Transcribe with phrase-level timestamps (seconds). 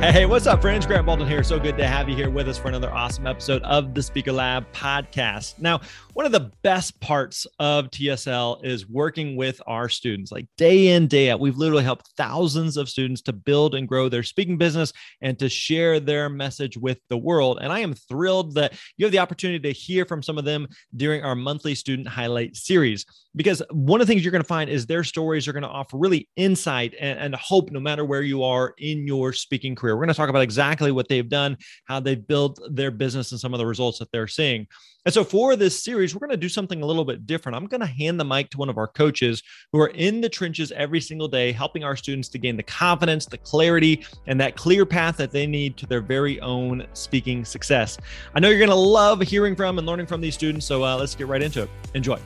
[0.00, 0.86] Hey, what's up, friends?
[0.86, 1.42] Grant Baldwin here.
[1.42, 4.32] So good to have you here with us for another awesome episode of the Speaker
[4.32, 5.58] Lab podcast.
[5.58, 5.82] Now,
[6.14, 11.06] one of the best parts of TSL is working with our students, like day in,
[11.06, 11.38] day out.
[11.38, 14.90] We've literally helped thousands of students to build and grow their speaking business
[15.20, 17.58] and to share their message with the world.
[17.60, 20.66] And I am thrilled that you have the opportunity to hear from some of them
[20.96, 23.04] during our monthly student highlight series.
[23.36, 25.68] Because one of the things you're going to find is their stories are going to
[25.68, 29.89] offer really insight and, and hope no matter where you are in your speaking career.
[29.94, 33.40] We're going to talk about exactly what they've done, how they've built their business, and
[33.40, 34.66] some of the results that they're seeing.
[35.06, 37.56] And so for this series, we're going to do something a little bit different.
[37.56, 40.28] I'm going to hand the mic to one of our coaches who are in the
[40.28, 44.56] trenches every single day, helping our students to gain the confidence, the clarity, and that
[44.56, 47.96] clear path that they need to their very own speaking success.
[48.34, 50.66] I know you're going to love hearing from and learning from these students.
[50.66, 51.70] So uh, let's get right into it.
[51.94, 52.18] Enjoy.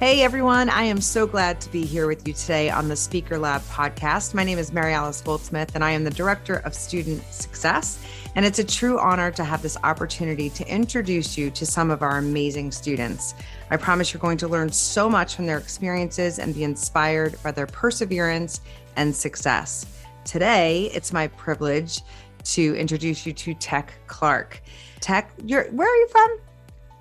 [0.00, 3.36] Hey everyone, I am so glad to be here with you today on the Speaker
[3.36, 4.32] Lab podcast.
[4.32, 8.02] My name is Maryalice Goldsmith, and I am the Director of Student Success.
[8.34, 12.00] And it's a true honor to have this opportunity to introduce you to some of
[12.00, 13.34] our amazing students.
[13.70, 17.50] I promise you're going to learn so much from their experiences and be inspired by
[17.50, 18.62] their perseverance
[18.96, 19.84] and success.
[20.24, 22.00] Today, it's my privilege
[22.44, 24.62] to introduce you to Tec Clark.
[25.00, 26.38] Tec, you're where are you from?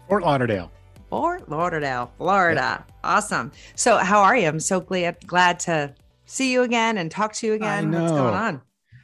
[0.09, 0.69] Fort Lauderdale.
[1.09, 2.85] Fort Lauderdale, Florida.
[2.87, 2.95] Yeah.
[3.03, 3.51] Awesome.
[3.75, 4.47] So, how are you?
[4.47, 5.93] I'm so glad glad to
[6.25, 7.91] see you again and talk to you again.
[7.91, 8.61] What's going on?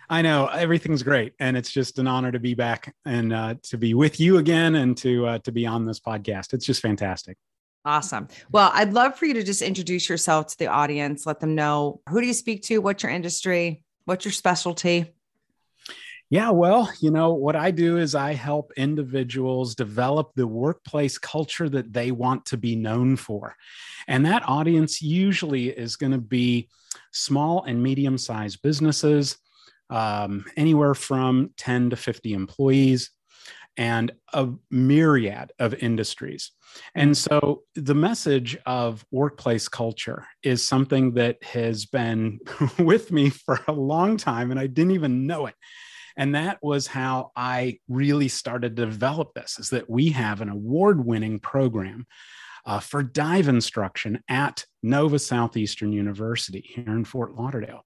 [0.07, 3.77] I know everything's great, and it's just an honor to be back and uh, to
[3.77, 6.53] be with you again, and to uh, to be on this podcast.
[6.53, 7.37] It's just fantastic.
[7.85, 8.27] Awesome.
[8.51, 11.25] Well, I'd love for you to just introduce yourself to the audience.
[11.25, 15.13] Let them know who do you speak to, what's your industry, what's your specialty.
[16.29, 21.69] Yeah, well, you know, what I do is I help individuals develop the workplace culture
[21.69, 23.55] that they want to be known for.
[24.07, 26.69] And that audience usually is going to be
[27.11, 29.37] small and medium sized businesses,
[29.91, 33.11] um, anywhere from 10 to 50 employees,
[33.77, 36.51] and a myriad of industries.
[36.95, 42.39] And so the message of workplace culture is something that has been
[42.79, 45.55] with me for a long time, and I didn't even know it
[46.17, 50.49] and that was how I really started to develop this is that we have an
[50.49, 52.05] award winning program
[52.65, 57.85] uh, for dive instruction at Nova Southeastern University here in Fort Lauderdale.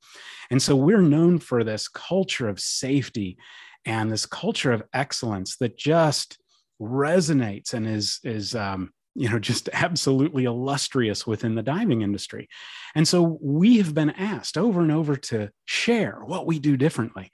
[0.50, 3.38] And so we're known for this culture of safety
[3.86, 6.38] and this culture of excellence that just
[6.82, 12.48] resonates and is, is, um, you know, just absolutely illustrious within the diving industry.
[12.96, 17.32] And so we have been asked over and over to share what we do differently.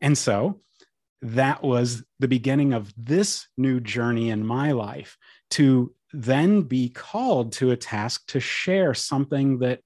[0.00, 0.60] And so
[1.22, 5.16] that was the beginning of this new journey in my life
[5.50, 9.80] to then be called to a task to share something that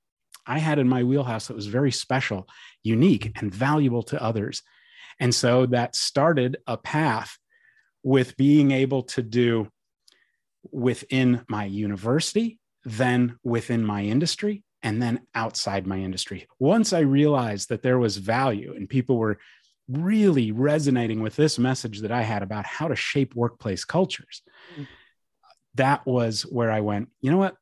[0.47, 2.49] I had in my wheelhouse that was very special,
[2.83, 4.63] unique, and valuable to others.
[5.19, 7.37] And so that started a path
[8.03, 9.69] with being able to do
[10.71, 16.47] within my university, then within my industry, and then outside my industry.
[16.59, 19.39] Once I realized that there was value and people were
[19.89, 24.43] really resonating with this message that I had about how to shape workplace cultures.
[24.79, 24.87] Mm.
[25.77, 27.57] That was where I went, you know what?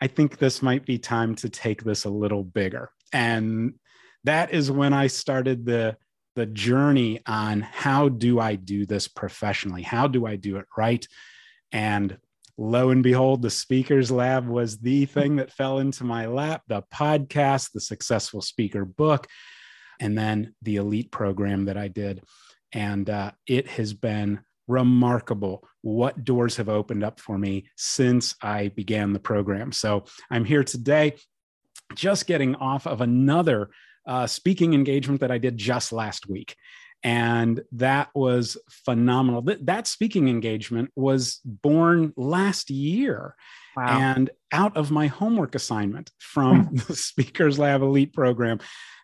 [0.00, 2.90] I think this might be time to take this a little bigger.
[3.12, 3.74] And
[4.24, 5.96] that is when I started the
[6.34, 9.80] the journey on how do I do this professionally?
[9.80, 11.06] How do I do it right?
[11.72, 12.18] And
[12.58, 16.82] lo and behold, the speakers lab was the thing that fell into my lap, the
[16.92, 19.26] podcast, the successful speaker book
[20.00, 22.22] and then the elite program that I did.
[22.72, 28.68] And uh, it has been remarkable what doors have opened up for me since I
[28.68, 29.72] began the program.
[29.72, 31.14] So I'm here today
[31.94, 33.70] just getting off of another
[34.06, 36.56] uh, speaking engagement that I did just last week.
[37.02, 39.42] And that was phenomenal.
[39.42, 43.36] That, that speaking engagement was born last year.
[43.76, 43.86] Wow.
[43.86, 48.58] And out of my homework assignment from the Speakers Lab Elite program,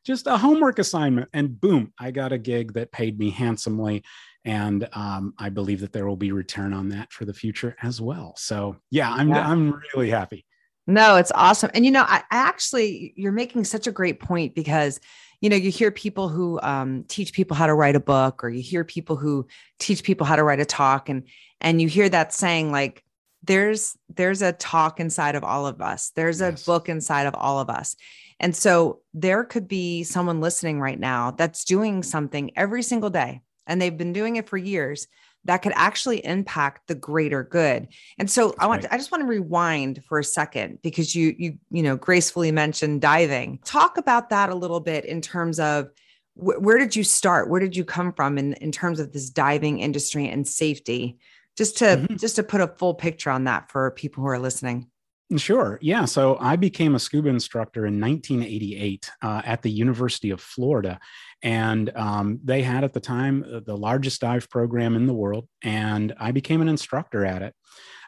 [0.04, 1.28] just a homework assignment.
[1.32, 4.02] And boom, I got a gig that paid me handsomely.
[4.44, 8.00] And um, I believe that there will be return on that for the future as
[8.00, 8.34] well.
[8.36, 9.48] So yeah, I'm yeah.
[9.48, 10.44] I'm really happy.
[10.86, 11.70] No, it's awesome.
[11.74, 14.98] And you know, I, I, actually you're making such a great point because
[15.40, 18.48] you know you hear people who um, teach people how to write a book, or
[18.48, 19.46] you hear people who
[19.78, 21.24] teach people how to write a talk, and
[21.60, 23.04] and you hear that saying like
[23.42, 26.10] there's there's a talk inside of all of us.
[26.14, 26.62] There's yes.
[26.62, 27.96] a book inside of all of us.
[28.40, 33.40] And so there could be someone listening right now that's doing something every single day
[33.66, 35.06] and they've been doing it for years
[35.44, 37.88] that could actually impact the greater good.
[38.18, 38.92] And so I want right.
[38.92, 43.00] I just want to rewind for a second because you you you know gracefully mentioned
[43.00, 43.58] diving.
[43.64, 45.88] Talk about that a little bit in terms of
[46.34, 47.48] wh- where did you start?
[47.48, 51.18] Where did you come from in in terms of this diving industry and safety?
[51.56, 52.16] Just to mm-hmm.
[52.16, 54.88] just to put a full picture on that for people who are listening.
[55.36, 55.78] Sure.
[55.80, 56.04] Yeah.
[56.04, 60.98] So I became a scuba instructor in 1988 uh, at the University of Florida.
[61.42, 65.48] And um, they had at the time uh, the largest dive program in the world.
[65.62, 67.54] And I became an instructor at it.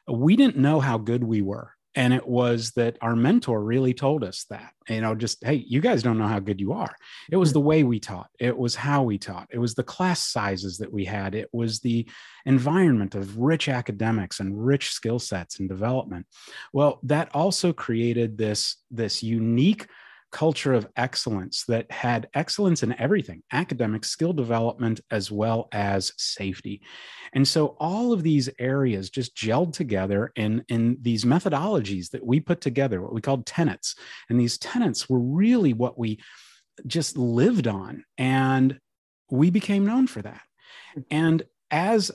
[0.06, 4.24] We didn't know how good we were and it was that our mentor really told
[4.24, 6.94] us that you know just hey you guys don't know how good you are.
[7.30, 7.54] It was hmm.
[7.54, 8.30] the way we taught.
[8.38, 9.48] It was how we taught.
[9.50, 11.34] It was the class sizes that we had.
[11.34, 12.08] It was the
[12.46, 16.26] environment of rich academics and rich skill sets and development.
[16.72, 19.86] Well that also created this this unique
[20.34, 26.82] culture of excellence that had excellence in everything academic skill development as well as safety.
[27.34, 32.40] And so all of these areas just gelled together in in these methodologies that we
[32.40, 33.94] put together what we called tenets.
[34.28, 36.18] And these tenets were really what we
[36.84, 38.80] just lived on and
[39.30, 40.42] we became known for that.
[41.12, 42.10] And as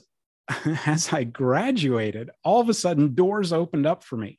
[0.86, 4.36] as i graduated all of a sudden doors opened up for me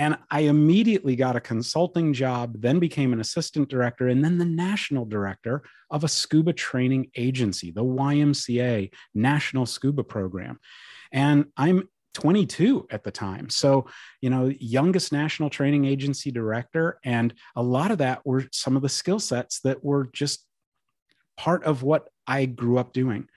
[0.00, 4.46] and I immediately got a consulting job, then became an assistant director, and then the
[4.46, 10.58] national director of a scuba training agency, the YMCA National Scuba Program.
[11.12, 13.50] And I'm 22 at the time.
[13.50, 13.88] So,
[14.22, 16.98] you know, youngest national training agency director.
[17.04, 20.46] And a lot of that were some of the skill sets that were just
[21.36, 23.28] part of what I grew up doing.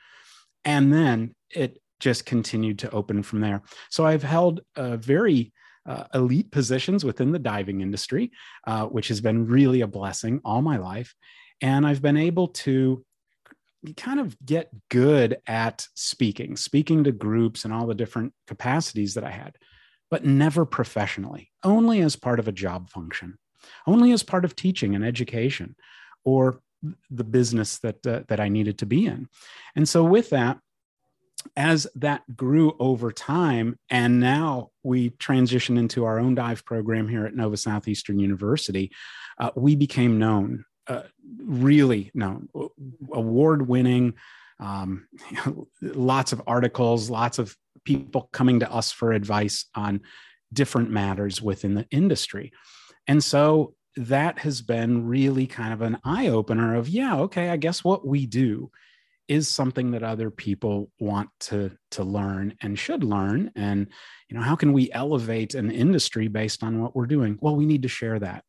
[0.63, 3.63] And then it just continued to open from there.
[3.89, 5.51] So I've held a very
[5.85, 8.31] uh, elite positions within the diving industry,
[8.65, 11.13] uh, which has been really a blessing all my life.
[11.61, 13.05] And I've been able to
[13.97, 19.23] kind of get good at speaking, speaking to groups and all the different capacities that
[19.23, 19.57] I had,
[20.09, 23.37] but never professionally, only as part of a job function,
[23.85, 25.75] only as part of teaching and education
[26.23, 26.61] or
[27.09, 29.27] the business that uh, that I needed to be in.
[29.75, 30.59] And so with that,
[31.55, 37.25] as that grew over time, and now we transitioned into our own dive program here
[37.25, 38.91] at Nova Southeastern University,
[39.37, 41.03] uh, we became known, uh,
[41.37, 42.49] really known,
[43.11, 44.13] award winning,
[44.59, 45.07] um,
[45.81, 47.55] lots of articles, lots of
[47.85, 50.01] people coming to us for advice on
[50.51, 52.51] different matters within the industry.
[53.07, 57.57] And so that has been really kind of an eye opener of, yeah, okay, I
[57.57, 58.71] guess what we do
[59.27, 63.51] is something that other people want to to learn and should learn.
[63.55, 63.87] And
[64.29, 67.37] you know how can we elevate an industry based on what we're doing?
[67.41, 68.43] Well we need to share that.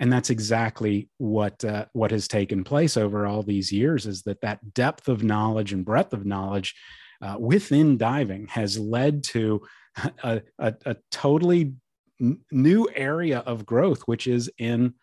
[0.00, 4.40] And that's exactly what uh, what has taken place over all these years is that
[4.40, 6.74] that depth of knowledge and breadth of knowledge
[7.20, 9.60] uh, within diving has led to
[10.22, 11.74] a, a, a totally
[12.20, 14.94] n- new area of growth which is in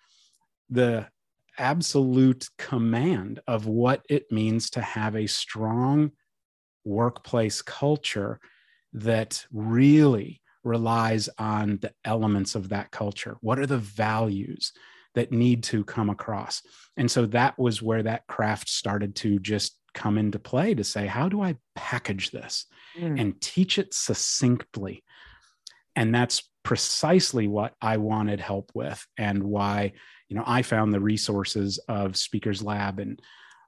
[0.70, 1.06] the
[1.58, 6.12] absolute command of what it means to have a strong
[6.84, 8.40] workplace culture
[8.94, 13.38] that really relies on the elements of that culture.
[13.42, 14.74] What are the values
[15.14, 16.62] that need to come across?
[16.98, 21.08] And so that was where that craft started to just come into play to say,
[21.08, 22.66] how do I package this
[22.98, 23.20] mm.
[23.20, 25.04] and teach it succinctly?
[25.96, 29.94] And that's precisely what I wanted help with and why
[30.30, 33.22] you know i found the resources of speakers lab and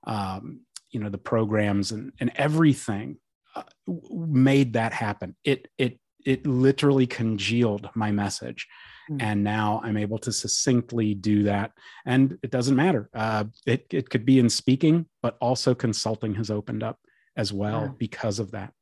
[0.06, 0.62] um,
[0.92, 3.18] you know the programs and, and everything
[3.56, 3.64] uh,
[4.10, 5.36] made that happen.
[5.44, 8.68] It it it literally congealed my message.
[9.10, 9.22] Mm-hmm.
[9.22, 11.72] and now i'm able to succinctly do that.
[12.06, 13.10] And it doesn't matter.
[13.14, 17.00] Uh, it, it could be in speaking but also consulting has opened up
[17.38, 17.92] as well yeah.
[17.98, 18.74] because of that.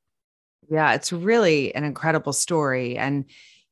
[0.67, 2.97] Yeah it's really an incredible story.
[2.97, 3.25] And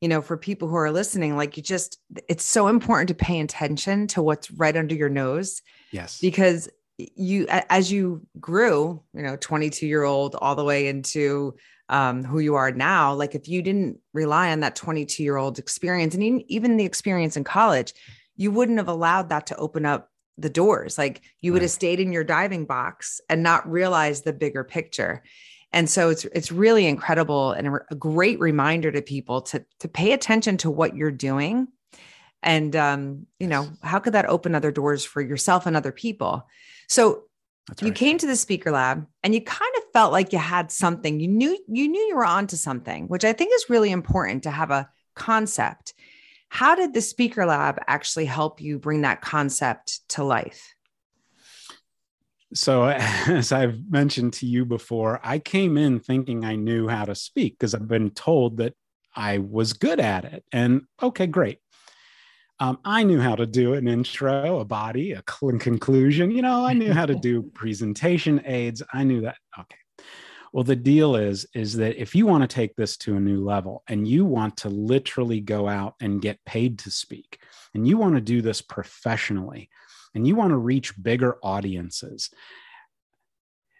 [0.04, 3.40] you know, for people who are listening, like you just, it's so important to pay
[3.40, 5.62] attention to what's right under your nose.
[5.92, 6.20] Yes.
[6.20, 6.68] Because
[6.98, 11.52] you as you grew you know 22 year old all the way into
[11.88, 15.58] um, who you are now like if you didn't rely on that 22 year old
[15.58, 17.92] experience and even the experience in college
[18.36, 20.08] you wouldn't have allowed that to open up
[20.38, 24.32] the doors like you would have stayed in your diving box and not realized the
[24.32, 25.24] bigger picture
[25.74, 30.12] and so it's it's really incredible and a, great reminder to people to to pay
[30.12, 31.66] attention to what you're doing.
[32.44, 36.46] And um, you know how could that open other doors for yourself and other people?
[36.88, 37.24] So
[37.68, 37.82] right.
[37.82, 41.18] you came to the speaker lab and you kind of felt like you had something.
[41.18, 44.52] You knew you knew you were onto something which i think is really important to
[44.52, 45.92] have a concept.
[46.50, 50.73] How did the speaker lab actually help you bring that concept to life
[52.54, 57.14] so as i've mentioned to you before i came in thinking i knew how to
[57.14, 58.74] speak because i've been told that
[59.14, 61.58] i was good at it and okay great
[62.60, 66.30] um, I knew how to do an intro, a body, a conclusion.
[66.30, 68.82] You know, I knew how to do presentation aids.
[68.92, 69.36] I knew that.
[69.58, 69.76] Okay.
[70.52, 73.42] Well, the deal is, is that if you want to take this to a new
[73.44, 77.40] level and you want to literally go out and get paid to speak,
[77.74, 79.68] and you want to do this professionally,
[80.14, 82.30] and you want to reach bigger audiences,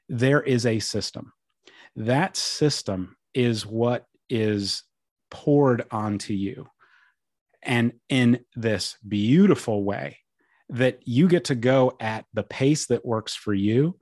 [0.08, 1.32] there is a system.
[1.96, 4.82] That system is what is
[5.30, 6.66] poured onto you
[7.62, 10.18] and in this beautiful way
[10.68, 13.98] that you get to go at the pace that works for you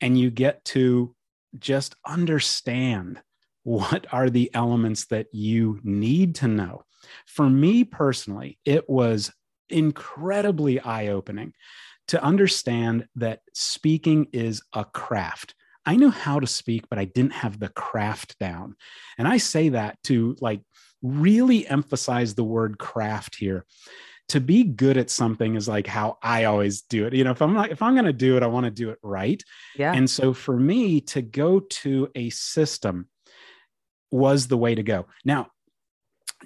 [0.00, 1.14] and you get to
[1.58, 3.20] just understand
[3.62, 6.82] what are the elements that you need to know.
[7.26, 9.32] For me personally, it was
[9.70, 11.52] incredibly eye opening
[12.08, 15.54] to understand that speaking is a craft.
[15.84, 18.76] I knew how to speak, but I didn't have the craft down.
[19.16, 20.60] And I say that to like
[21.02, 23.64] really emphasize the word craft here
[24.28, 27.14] to be good at something is like how I always do it.
[27.14, 28.90] You know, if I'm like, if I'm going to do it, I want to do
[28.90, 29.42] it right.
[29.76, 29.94] Yeah.
[29.94, 33.08] And so for me to go to a system
[34.10, 35.06] was the way to go.
[35.24, 35.48] Now,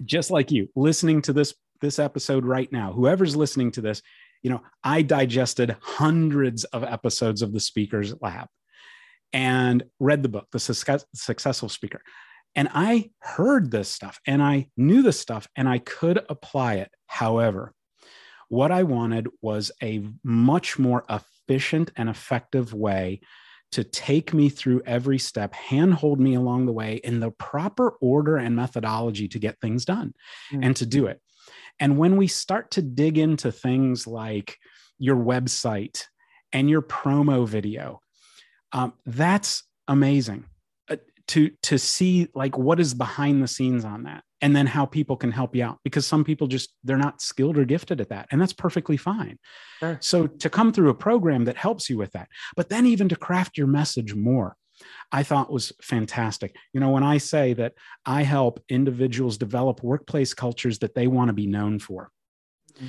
[0.05, 4.01] just like you listening to this, this episode right now, whoever's listening to this,
[4.43, 8.49] you know, I digested hundreds of episodes of the speakers lab
[9.35, 12.01] and read the book, The Success, Successful Speaker.
[12.55, 16.91] And I heard this stuff and I knew this stuff and I could apply it.
[17.07, 17.75] However,
[18.49, 23.21] what I wanted was a much more efficient and effective way
[23.73, 28.37] to take me through every step, handhold me along the way in the proper order
[28.37, 30.13] and methodology to get things done
[30.53, 30.61] mm.
[30.63, 31.21] and to do it.
[31.83, 34.57] And when we start to dig into things like
[34.99, 36.05] your website
[36.53, 38.01] and your promo video,
[38.73, 40.45] um, that's amazing
[41.29, 45.17] to to see like what is behind the scenes on that and then how people
[45.17, 48.27] can help you out because some people just they're not skilled or gifted at that
[48.31, 49.39] and that's perfectly fine
[49.79, 49.99] sure.
[50.01, 53.17] so to come through a program that helps you with that but then even to
[53.17, 54.57] craft your message more
[55.11, 56.57] I thought was fantastic.
[56.73, 57.75] You know, when I say that
[58.05, 62.11] I help individuals develop workplace cultures that they want to be known for,
[62.77, 62.87] mm-hmm.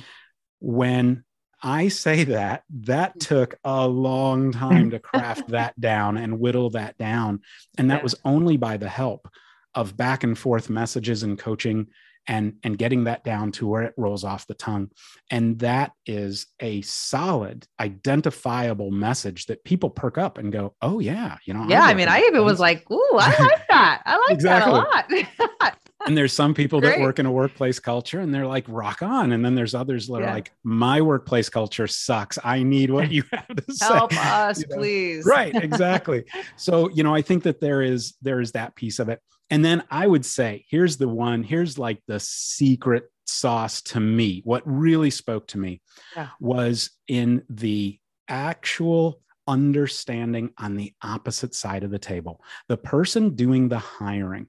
[0.60, 1.24] when
[1.62, 6.98] I say that that took a long time to craft that down and whittle that
[6.98, 7.40] down.
[7.78, 9.28] And that was only by the help
[9.74, 11.88] of back and forth messages and coaching
[12.26, 14.90] and and getting that down to where it rolls off the tongue.
[15.30, 21.36] And that is a solid identifiable message that people perk up and go oh yeah
[21.46, 24.02] you know yeah i mean i even was like ooh i like that.
[24.04, 24.72] I like exactly.
[24.72, 25.74] that a lot.
[26.06, 29.32] And there's some people that work in a workplace culture and they're like rock on.
[29.32, 30.30] And then there's others that yeah.
[30.30, 32.38] are like my workplace culture sucks.
[32.44, 33.86] I need what you have to say.
[33.86, 34.76] Help us you know?
[34.76, 35.24] please.
[35.24, 36.24] Right exactly.
[36.56, 39.20] So you know i think that there is there is that piece of it
[39.50, 44.42] and then i would say here's the one here's like the secret sauce to me
[44.44, 45.80] what really spoke to me
[46.14, 46.28] yeah.
[46.40, 47.98] was in the
[48.28, 54.48] actual understanding on the opposite side of the table the person doing the hiring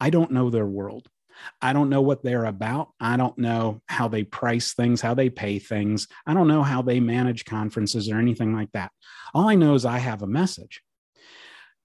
[0.00, 1.08] I don't know their world.
[1.60, 2.88] I don't know what they're about.
[2.98, 6.08] I don't know how they price things, how they pay things.
[6.26, 8.90] I don't know how they manage conferences or anything like that.
[9.34, 10.80] All I know is I have a message.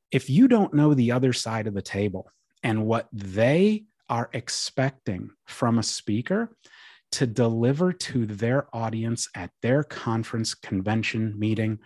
[0.10, 2.30] If you don't know the other side of the table
[2.64, 6.50] and what they are expecting from a speaker
[7.14, 11.80] to deliver to their audience at their conference, convention, meeting,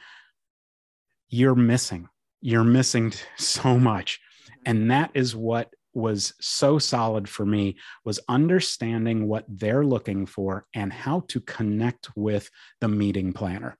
[1.30, 2.08] you're missing.
[2.42, 4.20] You're missing so much.
[4.66, 10.66] And that is what was so solid for me was understanding what they're looking for
[10.74, 12.50] and how to connect with
[12.82, 13.78] the meeting planner.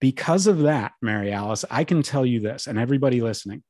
[0.00, 3.62] Because of that, Maryalice, I can tell you this, and everybody listening,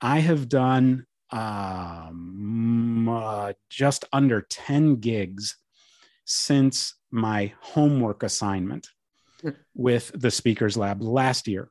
[0.00, 5.56] I have done um, uh, just under 10 gigs
[6.24, 8.88] since my homework assignment.
[9.74, 11.68] with the Speakers Lab last year.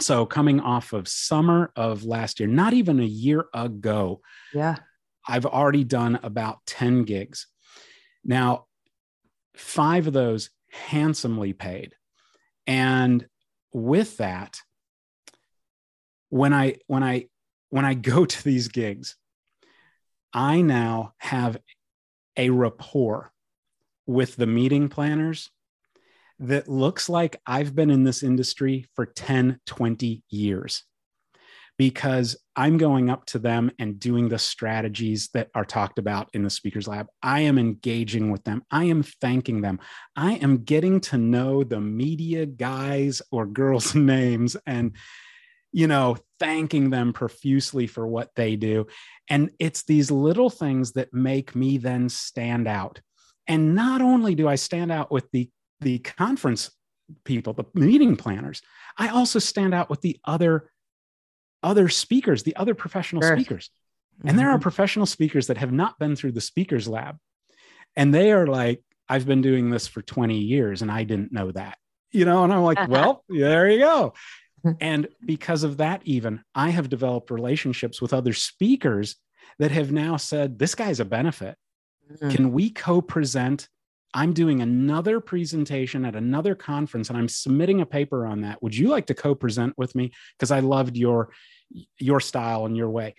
[0.00, 4.20] So, coming off of summer of last year, not even a year ago,
[4.54, 4.76] yeah,
[5.26, 7.46] I've already done about 10 gigs.
[8.24, 8.66] Now,
[9.56, 11.94] five of those handsomely paid.
[12.66, 13.26] And
[13.72, 14.60] with that,
[16.30, 17.26] when I when I
[17.70, 19.16] when I go to these gigs,
[20.32, 21.58] I now have
[22.36, 23.32] a rapport
[24.06, 25.50] with the meeting planners
[26.38, 30.84] that looks like I've been in this industry for 10, 20 years
[31.78, 36.42] because I'm going up to them and doing the strategies that are talked about in
[36.42, 37.06] the speakers lab.
[37.22, 38.64] I am engaging with them.
[38.70, 39.78] I am thanking them.
[40.16, 44.96] I am getting to know the media guys or girls' names and,
[45.72, 48.86] you know, thanking them profusely for what they do.
[49.28, 53.00] And it's these little things that make me then stand out.
[53.46, 56.70] And not only do I stand out with the, the conference
[57.24, 58.62] people, the meeting planners,
[58.96, 60.70] I also stand out with the other
[61.62, 63.36] other speakers, the other professional sure.
[63.36, 63.70] speakers.
[64.18, 64.28] Mm-hmm.
[64.28, 64.62] And there are mm-hmm.
[64.62, 67.16] professional speakers that have not been through the speakers lab.
[67.96, 71.50] And they are like, I've been doing this for 20 years and I didn't know
[71.52, 71.78] that.
[72.12, 74.14] You know, and I'm like, well, there you go.
[74.80, 79.16] and because of that, even I have developed relationships with other speakers
[79.58, 81.56] that have now said, this guy's a benefit.
[82.12, 82.30] Mm-hmm.
[82.30, 83.68] Can we co present
[84.14, 88.62] I'm doing another presentation at another conference and I'm submitting a paper on that.
[88.62, 90.12] Would you like to co-present with me?
[90.36, 91.30] Because I loved your
[91.98, 93.14] your style and your way.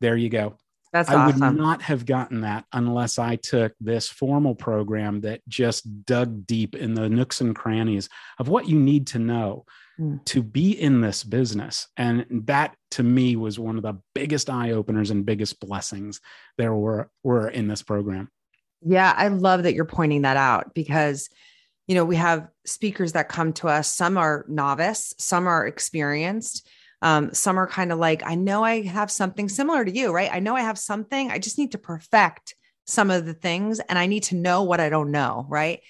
[0.00, 0.58] There you go.
[0.94, 1.40] That's I awesome.
[1.40, 6.76] would not have gotten that unless I took this formal program that just dug deep
[6.76, 8.08] in the nooks and crannies
[8.38, 9.66] of what you need to know
[9.98, 10.24] mm.
[10.26, 11.88] to be in this business.
[11.96, 16.20] And that to me was one of the biggest eye openers and biggest blessings
[16.58, 18.30] there were, were in this program.
[18.80, 21.28] Yeah, I love that you're pointing that out because
[21.88, 23.94] you know, we have speakers that come to us.
[23.94, 26.66] Some are novice, some are experienced.
[27.04, 30.30] Um, some are kind of like, I know I have something similar to you, right?
[30.32, 31.30] I know I have something.
[31.30, 32.54] I just need to perfect
[32.86, 35.80] some of the things and I need to know what I don't know, right?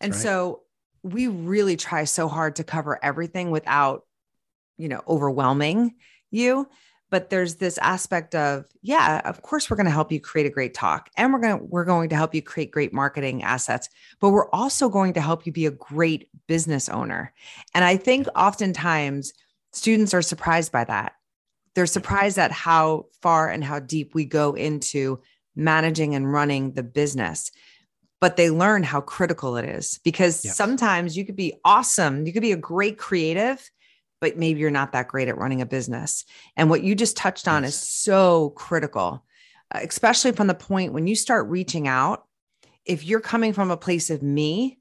[0.00, 0.22] And right.
[0.22, 0.62] so
[1.02, 4.06] we really try so hard to cover everything without,
[4.78, 5.96] you know, overwhelming
[6.30, 6.68] you
[7.10, 10.50] but there's this aspect of yeah of course we're going to help you create a
[10.50, 13.88] great talk and we're going to we're going to help you create great marketing assets
[14.20, 17.32] but we're also going to help you be a great business owner
[17.74, 19.32] and i think oftentimes
[19.72, 21.12] students are surprised by that
[21.74, 25.20] they're surprised at how far and how deep we go into
[25.54, 27.50] managing and running the business
[28.20, 32.42] but they learn how critical it is because sometimes you could be awesome you could
[32.42, 33.70] be a great creative
[34.20, 36.24] but maybe you're not that great at running a business.
[36.56, 37.72] And what you just touched on yes.
[37.72, 39.24] is so critical,
[39.74, 42.24] uh, especially from the point when you start reaching out.
[42.84, 44.78] If you're coming from a place of me,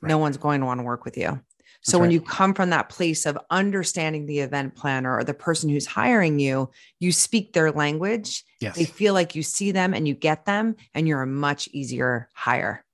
[0.00, 0.08] right.
[0.08, 1.40] no one's going to want to work with you.
[1.82, 2.14] So That's when right.
[2.14, 6.38] you come from that place of understanding the event planner or the person who's hiring
[6.38, 8.44] you, you speak their language.
[8.60, 8.76] Yes.
[8.76, 12.28] They feel like you see them and you get them, and you're a much easier
[12.34, 12.84] hire.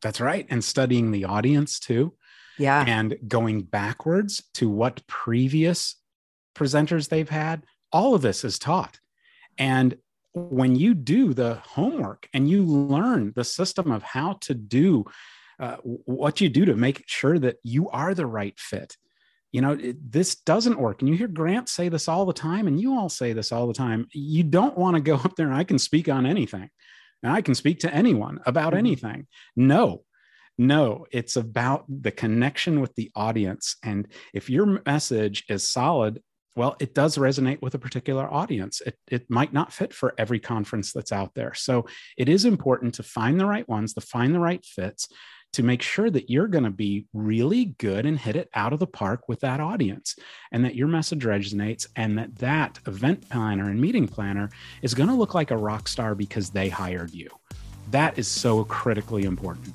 [0.00, 0.46] That's right.
[0.48, 2.14] And studying the audience too.
[2.58, 2.84] Yeah.
[2.86, 5.96] And going backwards to what previous
[6.54, 9.00] presenters they've had, all of this is taught.
[9.58, 9.96] And
[10.32, 15.06] when you do the homework and you learn the system of how to do
[15.58, 18.96] uh, what you do to make sure that you are the right fit,
[19.52, 21.00] you know, it, this doesn't work.
[21.00, 23.66] And you hear Grant say this all the time, and you all say this all
[23.66, 24.06] the time.
[24.12, 26.68] You don't want to go up there and I can speak on anything
[27.22, 28.78] and I can speak to anyone about mm-hmm.
[28.78, 29.26] anything.
[29.56, 30.02] No,
[30.58, 33.76] no, it's about the connection with the audience.
[33.82, 36.22] And if your message is solid,
[36.54, 38.80] well, it does resonate with a particular audience.
[38.80, 41.52] It, it might not fit for every conference that's out there.
[41.52, 45.08] So it is important to find the right ones, to find the right fits,
[45.56, 48.78] to make sure that you're going to be really good and hit it out of
[48.78, 50.14] the park with that audience
[50.52, 54.50] and that your message resonates and that that event planner and meeting planner
[54.82, 57.30] is going to look like a rock star because they hired you.
[57.90, 59.72] That is so critically important.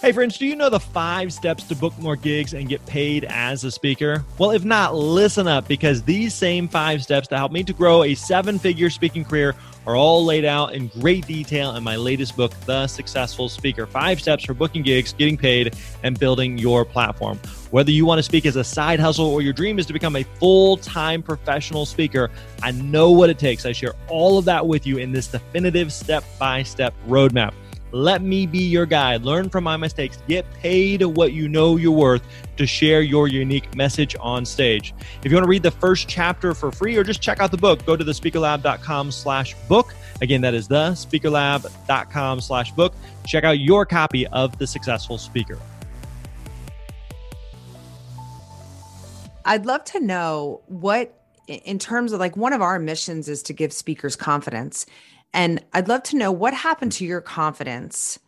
[0.00, 3.24] Hey, friends, do you know the five steps to book more gigs and get paid
[3.26, 4.24] as a speaker?
[4.38, 8.02] Well, if not, listen up because these same five steps to help me to grow
[8.02, 9.54] a seven figure speaking career
[9.86, 14.20] are all laid out in great detail in my latest book, The Successful Speaker Five
[14.20, 17.38] Steps for Booking Gigs, Getting Paid, and Building Your Platform.
[17.70, 20.16] Whether you want to speak as a side hustle or your dream is to become
[20.16, 22.30] a full time professional speaker,
[22.62, 23.64] I know what it takes.
[23.64, 27.54] I share all of that with you in this definitive step by step roadmap.
[27.92, 29.22] Let me be your guide.
[29.22, 30.18] Learn from my mistakes.
[30.26, 32.22] Get paid what you know you're worth
[32.56, 34.94] to share your unique message on stage.
[35.22, 37.58] If you want to read the first chapter for free or just check out the
[37.58, 39.94] book, go to thespeakerlab.com slash book.
[40.22, 42.94] Again, that is thespeakerlab.com slash book.
[43.26, 45.58] Check out your copy of The Successful Speaker.
[49.44, 51.12] I'd love to know what,
[51.46, 54.86] in terms of like one of our missions is to give speakers confidence.
[55.34, 58.18] And I'd love to know what happened to your confidence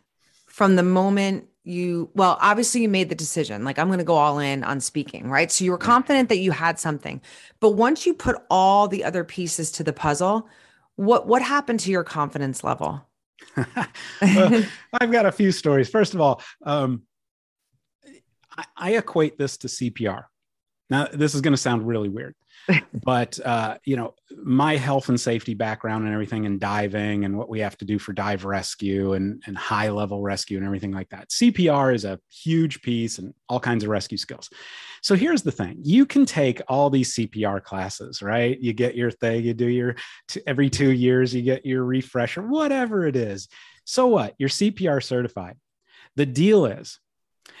[0.47, 4.15] from the moment you, well, obviously you made the decision, like, I'm going to go
[4.15, 5.51] all in on speaking, right?
[5.51, 7.21] So you were confident that you had something.
[7.59, 10.47] But once you put all the other pieces to the puzzle,
[10.95, 13.05] what what happened to your confidence level?
[13.57, 13.67] well,
[14.93, 15.89] I've got a few stories.
[15.89, 17.01] First of all, um,
[18.55, 20.25] I, I equate this to CPR.
[20.89, 22.35] Now, this is going to sound really weird,
[23.03, 27.49] but uh, you know, my health and safety background and everything, and diving, and what
[27.49, 31.09] we have to do for dive rescue and, and high level rescue and everything like
[31.09, 31.29] that.
[31.29, 34.49] CPR is a huge piece, and all kinds of rescue skills.
[35.01, 38.59] So here's the thing: you can take all these CPR classes, right?
[38.59, 39.95] You get your thing, you do your
[40.45, 43.47] every two years, you get your refresher, whatever it is.
[43.85, 44.35] So what?
[44.37, 45.57] You're CPR certified.
[46.15, 46.99] The deal is,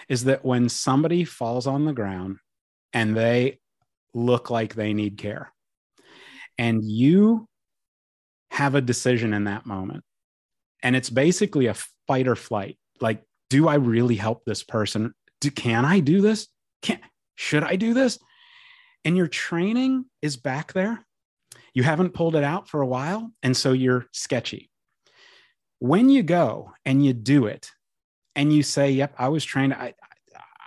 [0.09, 2.37] is that when somebody falls on the ground
[2.95, 3.59] and they
[4.13, 5.53] look like they need care.
[6.57, 7.47] And you
[8.49, 10.05] have a decision in that moment.
[10.81, 11.75] And it's basically a
[12.07, 12.77] fight or flight.
[13.01, 15.13] Like, do I really help this person?
[15.41, 16.47] Do, can I do this?
[16.81, 16.99] Can
[17.35, 18.17] should I do this?
[19.03, 21.05] And your training is back there.
[21.73, 23.29] You haven't pulled it out for a while.
[23.43, 24.69] And so you're sketchy.
[25.79, 27.71] When you go and you do it
[28.35, 29.95] and you say, Yep, I was trained, I,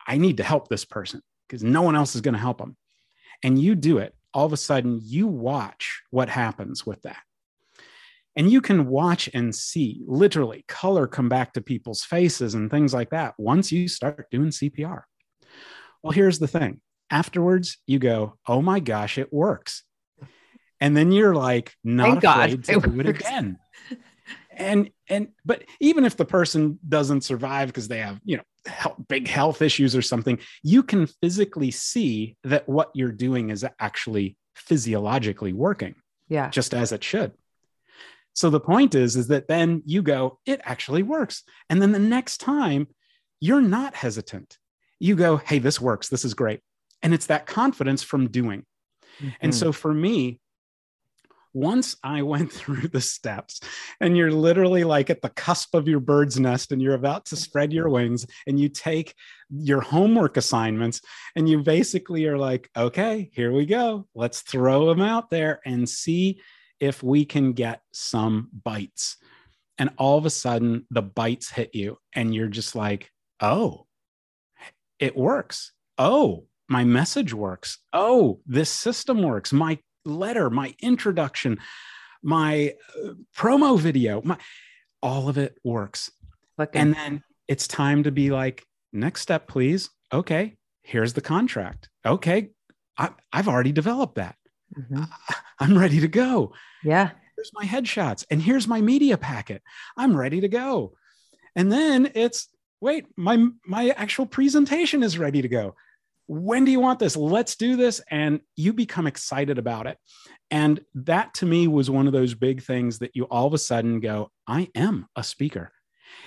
[0.06, 2.76] I need to help this person because no one else is going to help them.
[3.42, 7.22] And you do it, all of a sudden you watch what happens with that.
[8.36, 12.94] And you can watch and see literally color come back to people's faces and things
[12.94, 15.02] like that once you start doing CPR.
[16.02, 16.80] Well, here's the thing
[17.10, 19.82] afterwards, you go, oh my gosh, it works.
[20.80, 23.58] And then you're like, not Thank afraid God, to do it again.
[24.50, 28.96] And, and, but even if the person doesn't survive because they have, you know, health,
[29.08, 34.36] big health issues or something, you can physically see that what you're doing is actually
[34.54, 35.94] physiologically working.
[36.28, 36.50] Yeah.
[36.50, 37.32] Just as it should.
[38.34, 41.42] So the point is, is that then you go, it actually works.
[41.68, 42.88] And then the next time
[43.40, 44.58] you're not hesitant.
[45.00, 46.08] You go, hey, this works.
[46.08, 46.60] This is great.
[47.02, 48.64] And it's that confidence from doing.
[49.20, 49.28] Mm-hmm.
[49.40, 50.40] And so for me,
[51.52, 53.60] once I went through the steps
[54.00, 57.36] and you're literally like at the cusp of your bird's nest and you're about to
[57.36, 59.14] spread your wings and you take
[59.50, 61.00] your homework assignments
[61.36, 64.06] and you basically are like, okay, here we go.
[64.14, 66.40] Let's throw them out there and see
[66.80, 69.16] if we can get some bites.
[69.78, 73.86] And all of a sudden, the bites hit you and you're just like, oh,
[74.98, 75.72] it works.
[75.96, 77.78] Oh, my message works.
[77.92, 79.52] Oh, this system works.
[79.52, 81.58] My letter, my introduction,
[82.22, 84.36] my uh, promo video, my
[85.02, 86.10] all of it works.
[86.58, 86.78] Okay.
[86.78, 89.90] And then it's time to be like, next step, please.
[90.12, 91.88] Okay, here's the contract.
[92.04, 92.50] Okay,
[92.96, 94.36] I, have already developed that.
[94.76, 95.04] Mm-hmm.
[95.60, 96.52] I, am ready to go.
[96.82, 97.10] Yeah.
[97.36, 99.62] Here's my headshots and here's my media packet.
[99.96, 100.94] I'm ready to go.
[101.54, 102.48] And then it's
[102.80, 105.74] wait, my my actual presentation is ready to go
[106.28, 107.16] when do you want this?
[107.16, 108.00] Let's do this.
[108.10, 109.98] And you become excited about it.
[110.50, 113.58] And that to me was one of those big things that you all of a
[113.58, 115.72] sudden go, I am a speaker.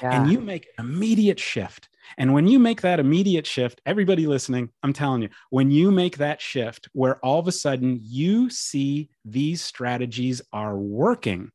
[0.01, 0.21] Yeah.
[0.21, 1.87] And you make an immediate shift.
[2.17, 6.17] And when you make that immediate shift, everybody listening, I'm telling you, when you make
[6.17, 11.51] that shift where all of a sudden you see these strategies are working,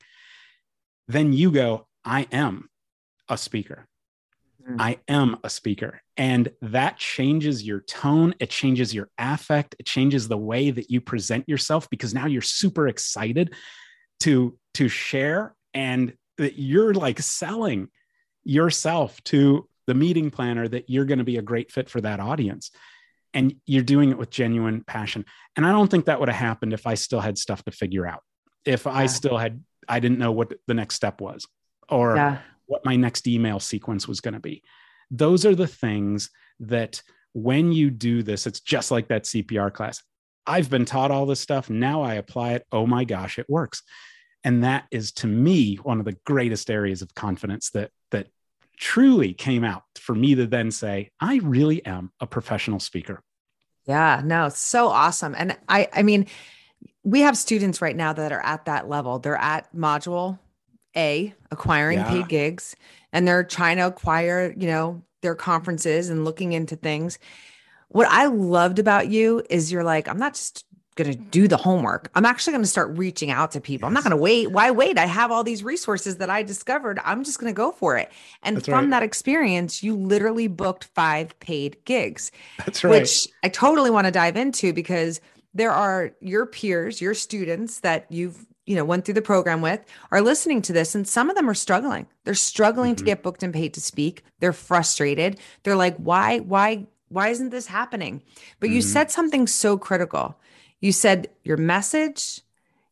[1.09, 2.69] then you go, I am
[3.29, 3.87] a speaker.
[4.69, 4.77] Mm.
[4.79, 6.01] I am a speaker.
[6.17, 8.35] And that changes your tone.
[8.41, 9.77] It changes your affect.
[9.79, 13.55] It changes the way that you present yourself because now you're super excited
[14.21, 17.89] to, to share and that you're like selling
[18.45, 22.19] yourself to the meeting planner that you're going to be a great fit for that
[22.19, 22.71] audience.
[23.35, 25.27] And you're doing it with genuine passion.
[25.55, 28.07] And I don't think that would have happened if I still had stuff to figure
[28.07, 28.23] out.
[28.65, 31.47] If I still had, I didn't know what the next step was
[31.89, 34.63] or yeah what my next email sequence was going to be.
[35.11, 40.03] Those are the things that when you do this, it's just like that CPR class.
[40.47, 41.69] I've been taught all this stuff.
[41.69, 42.67] Now I apply it.
[42.73, 43.83] Oh my gosh, it works.
[44.45, 48.29] And that is to me one of the greatest areas of confidence that that
[48.79, 53.23] truly came out for me to then say, I really am a professional speaker.
[53.87, 55.35] Yeah, no, so awesome.
[55.37, 56.27] And I I mean,
[57.03, 59.19] we have students right now that are at that level.
[59.19, 60.39] They're at module
[60.97, 62.09] a, acquiring yeah.
[62.09, 62.75] paid gigs.
[63.17, 67.19] And they're trying to acquire, you know, their conferences and looking into things.
[67.89, 71.57] What I loved about you is you're like, I'm not just going to do the
[71.57, 72.11] homework.
[72.15, 73.87] I'm actually going to start reaching out to people.
[73.87, 73.89] Yes.
[73.89, 74.51] I'm not going to wait.
[74.51, 74.99] Why wait?
[74.99, 77.01] I have all these resources that I discovered.
[77.07, 78.13] I'm just going to go for it.
[78.43, 78.91] And That's from right.
[78.91, 82.31] that experience, you literally booked five paid gigs.
[82.67, 82.91] That's right.
[82.91, 85.23] Which I totally want to dive into because
[85.55, 89.85] there are your peers, your students that you've you know went through the program with
[90.11, 92.99] are listening to this and some of them are struggling they're struggling mm-hmm.
[92.99, 97.51] to get booked and paid to speak they're frustrated they're like why why why isn't
[97.51, 98.23] this happening
[98.61, 98.77] but mm-hmm.
[98.77, 100.37] you said something so critical
[100.81, 102.43] you said your message,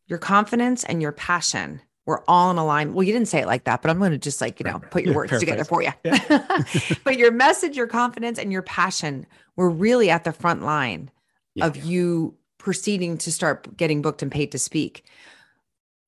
[0.07, 2.95] your confidence, and your passion were all in alignment.
[2.95, 4.79] Well, you didn't say it like that, but I'm going to just like, you know,
[4.91, 5.91] put your words together for you.
[6.03, 6.63] Yeah.
[7.03, 11.09] but your message, your confidence, and your passion were really at the front line
[11.53, 11.65] yeah.
[11.65, 15.05] of you proceeding to start getting booked and paid to speak.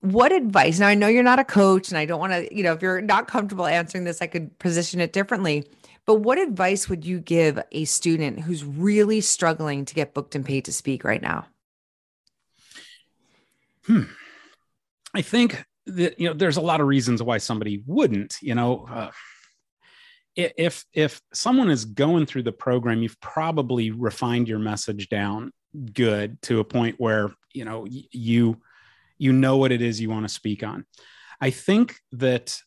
[0.02, 0.80] What advice?
[0.80, 2.82] Now, I know you're not a coach, and I don't want to, you know, if
[2.82, 5.66] you're not comfortable answering this, I could position it differently.
[6.06, 10.46] But what advice would you give a student who's really struggling to get booked and
[10.46, 11.48] paid to speak right now?
[13.86, 14.04] Hmm.
[15.14, 18.36] I think that you know there's a lot of reasons why somebody wouldn't.
[18.42, 19.12] You know, uh,
[20.36, 25.52] if if someone is going through the program, you've probably refined your message down
[25.94, 28.62] good to a point where you know you
[29.18, 30.86] you know what it is you want to speak on.
[31.40, 32.58] I think that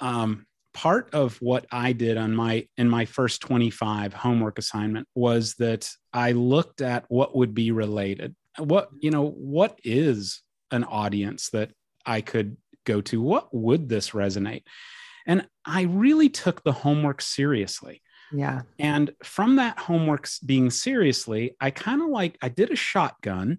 [0.00, 5.54] um, part of what I did on my in my first 25 homework assignment was
[5.54, 8.34] that I looked at what would be related.
[8.58, 11.70] What you know, what is an audience that
[12.04, 13.20] I could go to?
[13.20, 14.64] What would this resonate?
[15.26, 18.02] And I really took the homework seriously.
[18.32, 18.62] Yeah.
[18.78, 23.58] And from that homework being seriously, I kind of like, I did a shotgun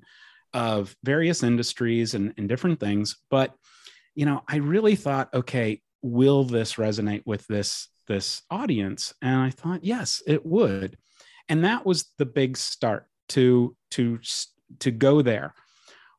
[0.56, 3.15] of various industries and, and different things.
[3.30, 3.54] But,
[4.15, 9.50] you know, I really thought, okay, will this resonate with this this audience and i
[9.50, 10.96] thought yes it would
[11.50, 14.20] and that was the big start to to
[14.78, 15.56] to go there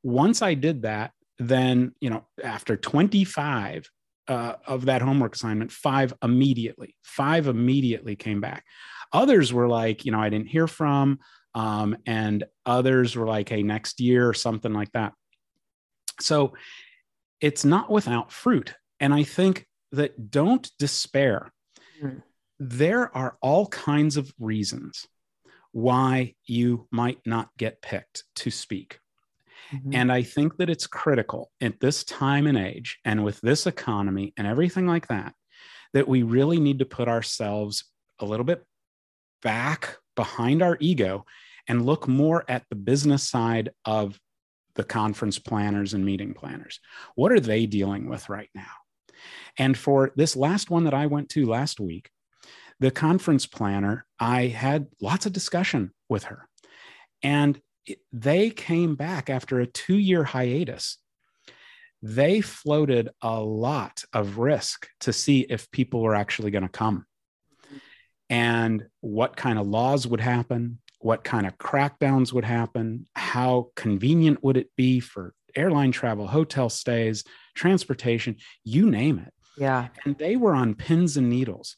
[0.07, 3.91] once I did that, then, you know, after 25
[4.29, 8.65] uh, of that homework assignment, five immediately, five immediately came back.
[9.13, 11.19] Others were like, you know, I didn't hear from,
[11.57, 15.15] um, and others were like, hey, next year or something like that.
[16.21, 16.53] So
[17.41, 18.75] it's not without fruit.
[19.01, 21.51] And I think that don't despair.
[22.03, 22.23] Mm.
[22.59, 25.07] There are all kinds of reasons
[25.73, 28.99] why you might not get picked to speak.
[29.73, 29.95] Mm-hmm.
[29.95, 34.35] And I think that it's critical at this time and age and with this economy
[34.37, 35.35] and everything like that,
[35.95, 37.85] that we really need to put ourselves
[38.19, 38.63] a little bit
[39.43, 41.25] back behind our ego
[41.69, 44.19] and look more at the business side of
[44.75, 46.81] the conference planners and meeting planners.
[47.15, 48.73] What are they dealing with right now?
[49.59, 52.11] And for this last one that I went to last week,
[52.79, 56.47] the conference planner, I had lots of discussion with her.
[57.23, 57.61] And
[58.13, 60.99] they came back after a two year hiatus.
[62.03, 67.07] They floated a lot of risk to see if people were actually going to come
[68.29, 74.43] and what kind of laws would happen, what kind of crackdowns would happen, how convenient
[74.43, 77.23] would it be for airline travel, hotel stays,
[77.55, 79.33] transportation, you name it.
[79.57, 79.87] Yeah.
[80.05, 81.77] And they were on pins and needles.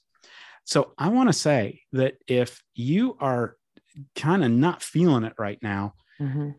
[0.65, 3.57] So I want to say that if you are
[4.17, 6.53] kind of not feeling it right now, mm-hmm.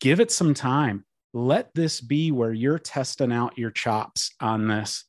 [0.00, 1.04] give it some time.
[1.32, 5.04] Let this be where you're testing out your chops on this.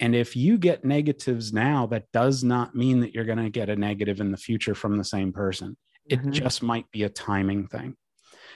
[0.00, 3.68] And if you get negatives now, that does not mean that you're going to get
[3.68, 5.76] a negative in the future from the same person.
[6.08, 6.30] It mm-hmm.
[6.30, 7.96] just might be a timing thing.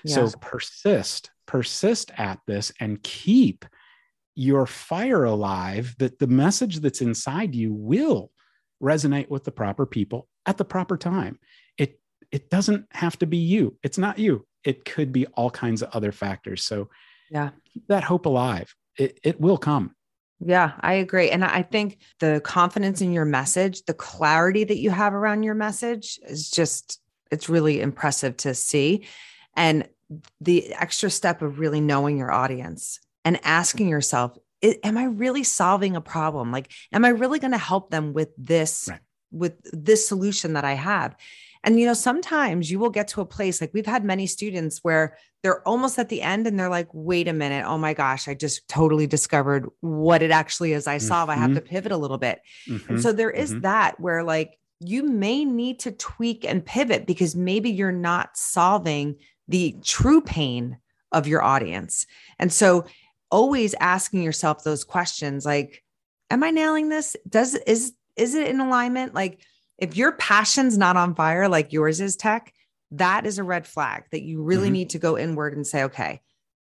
[0.04, 0.14] Yes.
[0.32, 3.64] So persist, persist at this and keep
[4.34, 8.30] your fire alive that the message that's inside you will
[8.82, 11.38] resonate with the proper people at the proper time
[11.76, 13.76] it it doesn't have to be you.
[13.82, 14.46] It's not you.
[14.64, 16.64] It could be all kinds of other factors.
[16.64, 16.88] So
[17.30, 18.74] yeah, keep that hope alive.
[18.96, 19.94] It, it will come.
[20.40, 21.30] Yeah, I agree.
[21.30, 25.54] And I think the confidence in your message, the clarity that you have around your
[25.54, 29.06] message is just, it's really impressive to see.
[29.56, 29.88] And
[30.40, 35.96] the extra step of really knowing your audience and asking yourself, am I really solving
[35.96, 36.52] a problem?
[36.52, 39.00] Like, am I really going to help them with this, right.
[39.30, 41.16] with this solution that I have?
[41.62, 44.78] And, you know, sometimes you will get to a place like we've had many students
[44.82, 47.64] where they're almost at the end and they're like, wait a minute.
[47.66, 51.28] Oh my gosh, I just totally discovered what it actually is I solve.
[51.28, 51.38] Mm-hmm.
[51.38, 51.68] I have to mm-hmm.
[51.68, 52.40] pivot a little bit.
[52.68, 52.94] Mm-hmm.
[52.94, 53.60] And so there is mm-hmm.
[53.60, 59.16] that where like you may need to tweak and pivot because maybe you're not solving
[59.46, 60.78] the true pain
[61.12, 62.06] of your audience.
[62.38, 62.86] And so
[63.30, 65.82] always asking yourself those questions like,
[66.30, 67.16] am I nailing this?
[67.28, 69.14] Does is is it in alignment?
[69.14, 69.40] Like
[69.78, 72.52] if your passion's not on fire like yours is Tec,
[72.92, 74.72] that is a red flag that you really mm-hmm.
[74.72, 76.20] need to go inward and say, okay,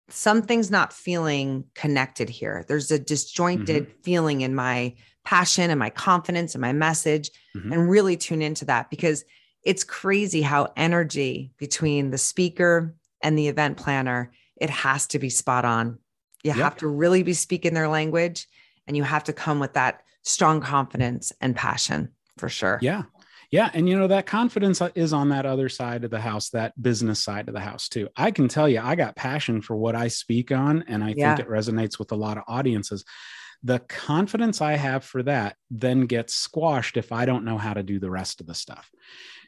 [0.08, 2.64] something's not feeling connected here.
[2.68, 4.02] There's a disjointed mm-hmm.
[4.02, 7.72] feeling in my passion and my confidence and my message, mm-hmm.
[7.72, 9.24] and really tune into that because
[9.62, 15.28] it's crazy how energy between the speaker and the event planner, it has to be
[15.28, 15.98] spot on.
[16.44, 16.56] You yep.
[16.56, 18.46] have to really be speaking their language
[18.86, 22.78] and you have to come with that strong confidence and passion for sure.
[22.80, 23.02] Yeah.
[23.50, 23.70] Yeah.
[23.72, 27.22] And, you know, that confidence is on that other side of the house, that business
[27.22, 28.08] side of the house, too.
[28.14, 31.34] I can tell you, I got passion for what I speak on, and I yeah.
[31.34, 33.06] think it resonates with a lot of audiences.
[33.62, 37.82] The confidence I have for that then gets squashed if I don't know how to
[37.82, 38.88] do the rest of the stuff.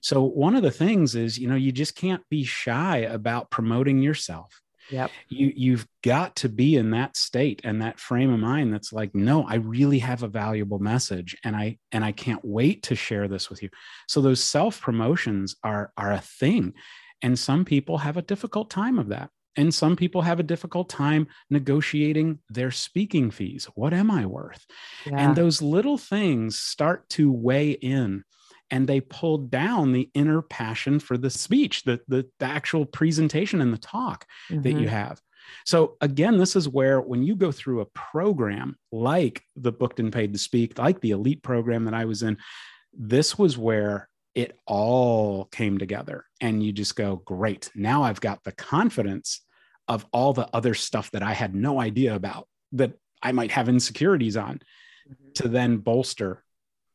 [0.03, 4.03] So, one of the things is, you know, you just can't be shy about promoting
[4.03, 4.61] yourself.
[4.91, 5.11] Yep.
[5.29, 9.15] You you've got to be in that state and that frame of mind that's like,
[9.15, 13.29] no, I really have a valuable message and I and I can't wait to share
[13.29, 13.69] this with you.
[14.09, 16.75] So those self-promotions are are a thing.
[17.23, 19.31] And some people have a difficult time of that.
[19.57, 23.69] And some people have a difficult time negotiating their speaking fees.
[23.75, 24.65] What am I worth?
[25.05, 25.17] Yeah.
[25.17, 28.25] And those little things start to weigh in
[28.71, 33.61] and they pull down the inner passion for the speech, the, the, the actual presentation
[33.61, 34.63] and the talk mm-hmm.
[34.63, 34.89] that you mm-hmm.
[34.89, 35.21] have.
[35.65, 40.13] So, again, this is where when you go through a program like the Booked and
[40.13, 42.39] Paid to Speak, like the elite program that I was in,
[42.93, 46.25] this was where it all came together.
[46.41, 49.43] And you just go, great, now I've got the confidence
[49.89, 53.69] of all the other stuff that I had no idea about that I might have
[53.69, 54.61] insecurities on
[55.09, 55.33] mm-hmm.
[55.35, 56.45] to then bolster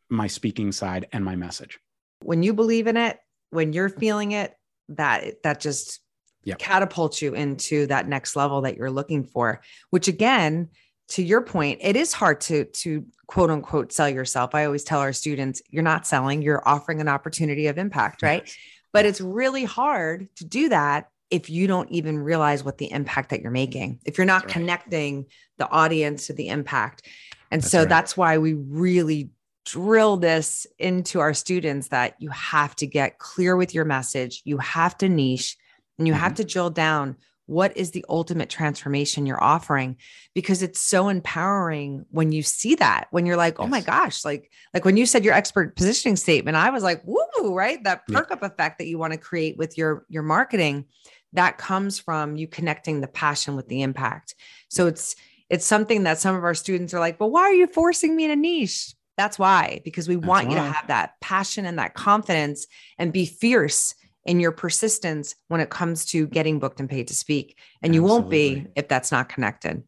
[0.10, 1.80] my speaking side and my message.
[2.24, 3.20] When you believe in it,
[3.50, 4.54] when you're feeling it,
[4.90, 6.00] that that just
[6.44, 6.60] yep.
[6.60, 10.70] catapults you into that next level that you're looking for, which again,
[11.10, 14.56] to your point, it is hard to to quote unquote sell yourself.
[14.56, 18.44] I always tell our students, you're not selling, you're offering an opportunity of impact, right?
[18.46, 18.58] Yes.
[18.94, 23.30] But it's really hard to do that if you don't even realize what the impact
[23.30, 24.00] that you're making.
[24.06, 24.54] If you're not right.
[24.54, 25.26] connecting
[25.58, 27.08] the audience to the impact.
[27.52, 27.90] And that's so right.
[27.90, 29.32] that's why we really
[29.66, 34.60] drill this into our students that you have to get clear with your message, you
[34.60, 35.58] have to niche,
[35.98, 36.24] and you mm-hmm.
[36.24, 39.98] have to drill down what is the ultimate transformation you're offering?
[40.34, 44.52] Because it's so empowering when you see that when you're like oh my gosh like
[44.74, 47.84] like when you said your expert positioning statement i was like woo right?
[47.84, 50.86] That perk up effect that you want to create with your your marketing
[51.34, 54.36] that comes from you connecting the passion with the impact.
[54.70, 55.16] So it's
[55.50, 58.26] it's something that some of our students are like well why are you forcing me
[58.26, 58.94] in a niche?
[59.18, 60.56] That's why, because we That's want why.
[60.56, 65.62] you to have that passion and that confidence and be fierce in your persistence when
[65.62, 67.58] it comes to getting booked and paid to speak.
[67.82, 67.96] And Absolutely.
[67.96, 69.84] you won't be if that's not connected.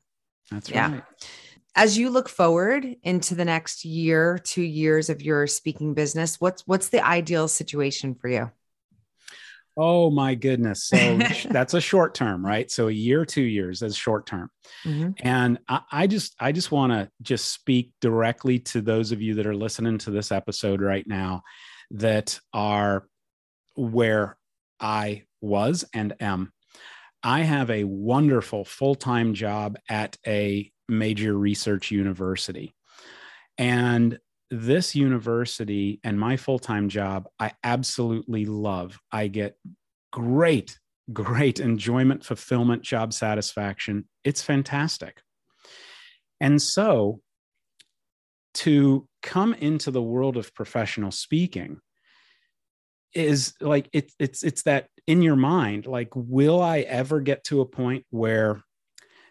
[0.52, 0.92] That's yeah.
[0.92, 1.04] right.
[1.76, 6.66] As you look forward into the next year, two years of your speaking business, what's
[6.66, 8.52] what's the ideal situation for you?
[9.80, 10.86] Oh my goodness.
[10.86, 11.18] So
[11.52, 12.70] that's a short term, right?
[12.72, 14.50] So a year, two years as short term.
[14.84, 15.12] Mm-hmm.
[15.20, 19.36] And I, I, just, I just want to just speak directly to those of you
[19.36, 21.44] that are listening to this episode right now
[21.92, 23.08] that are
[23.78, 24.38] where
[24.80, 26.52] I was and am.
[27.24, 32.74] I have a wonderful full time job at a major research university.
[33.58, 39.00] And this university and my full time job, I absolutely love.
[39.12, 39.58] I get
[40.12, 40.80] great,
[41.12, 44.08] great enjoyment, fulfillment, job satisfaction.
[44.24, 45.22] It's fantastic.
[46.40, 47.22] And so
[48.56, 51.80] to come into the world of professional speaking
[53.18, 57.62] is like it, it's it's that in your mind like will i ever get to
[57.62, 58.62] a point where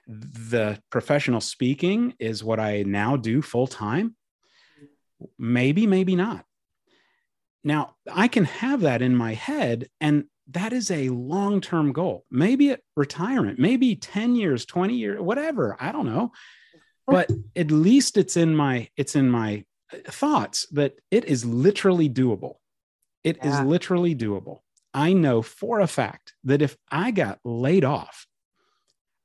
[0.09, 4.17] the professional speaking is what i now do full time
[5.39, 6.45] Maybe, maybe not.
[7.65, 12.25] Now, I can have that in my head, and that is a long term goal.
[12.31, 15.77] Maybe at retirement, maybe 10 years, 20 years, whatever.
[15.81, 16.33] I don't know.
[17.09, 22.09] But at least it's in my it's in my uh, thoughts that it is literally
[22.09, 22.57] doable.
[23.27, 23.61] It yeah.
[23.61, 24.61] is literally doable.
[24.95, 28.25] I know for a fact that if I got laid off,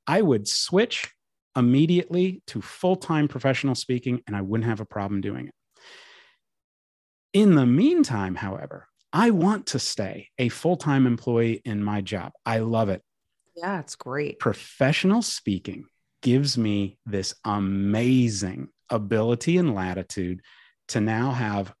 [0.08, 1.08] I would switch
[1.56, 5.54] immediately to full time professional speaking and I wouldn't have a problem doing it.
[7.32, 12.32] In the meantime, however, I want to stay a full time employee in my job.
[12.44, 13.02] I love it.
[13.54, 14.40] Yeah, it's great.
[14.40, 15.84] Professional speaking
[16.22, 20.40] gives me this amazing ability and latitude
[20.88, 21.72] to now have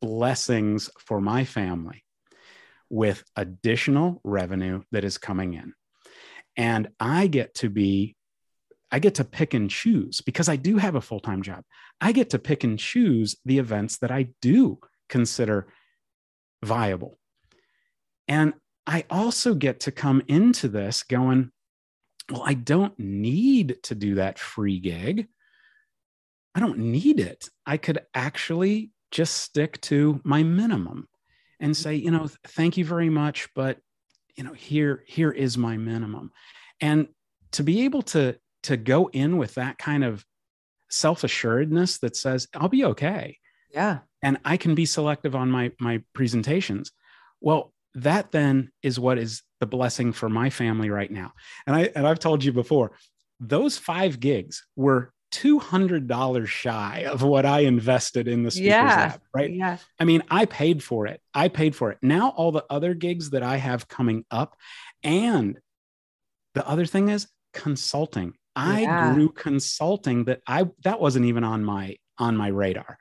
[0.00, 2.04] blessings for my family
[2.90, 5.74] with additional revenue that is coming in.
[6.56, 8.16] And I get to be
[8.90, 11.62] I get to pick and choose because I do have a full time job.
[12.00, 14.78] I get to pick and choose the events that I do
[15.08, 15.68] consider
[16.64, 17.18] viable.
[18.26, 18.54] And
[18.86, 21.50] I also get to come into this going,
[22.30, 25.28] well, I don't need to do that free gig.
[26.54, 27.48] I don't need it.
[27.66, 31.08] I could actually just stick to my minimum
[31.60, 31.82] and mm-hmm.
[31.82, 33.78] say, you know, thank you very much, but
[34.36, 36.30] you know, here here is my minimum.
[36.80, 37.08] And
[37.52, 40.24] to be able to to go in with that kind of
[40.90, 43.38] self-assuredness that says I'll be okay.
[43.72, 43.98] Yeah.
[44.22, 46.92] And I can be selective on my my presentations.
[47.40, 51.32] Well, that then is what is the blessing for my family right now.
[51.66, 52.92] And I and I've told you before,
[53.40, 59.20] those 5 gigs were $200 shy of what I invested in the speakers yeah, lab,
[59.34, 59.52] right?
[59.52, 59.76] Yeah.
[60.00, 61.20] I mean, I paid for it.
[61.34, 61.98] I paid for it.
[62.02, 64.56] Now all the other gigs that I have coming up
[65.02, 65.58] and
[66.54, 68.34] the other thing is consulting.
[68.56, 69.12] I Yeah.
[69.12, 72.98] grew consulting that I that wasn't even on my on my radar.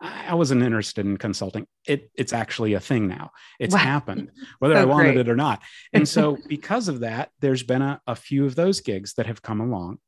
[0.00, 1.66] I I wasn't interested in consulting.
[1.86, 3.30] It it's actually a thing now.
[3.58, 3.80] It's Wow.
[3.80, 5.26] happened, whether So I oh, wanted great.
[5.26, 5.62] it or not.
[5.92, 9.42] And so because of that, there's been a, a few of those gigs that have
[9.42, 9.98] come along.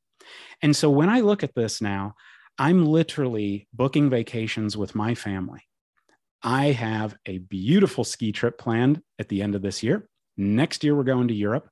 [0.63, 2.15] And so when I look at this now,
[2.59, 5.63] I'm literally booking vacations with my family.
[6.43, 10.09] I have a beautiful ski trip planned at the end of this year.
[10.37, 11.69] Next year, we're going to Europe.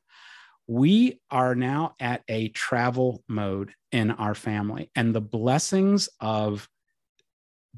[0.66, 6.68] We are now at a travel mode in our family, and the blessings of